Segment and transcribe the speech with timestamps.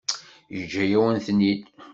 [0.55, 1.63] Yeǧǧa-yawen-ten-id.